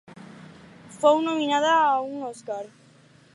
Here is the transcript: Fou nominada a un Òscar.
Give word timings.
Fou 1.03 1.21
nominada 1.27 1.75
a 1.83 1.93
un 2.07 2.27
Òscar. 2.31 2.61